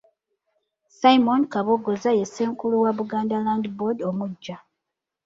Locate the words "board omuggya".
3.77-4.57